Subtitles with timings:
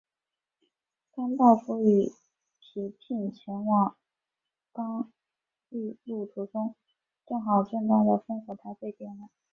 [1.11, 2.11] 甘道夫与
[2.59, 3.95] 皮聘前往
[4.73, 5.11] 刚
[5.69, 6.75] 铎途中
[7.27, 9.29] 正好见到了烽火台被点燃。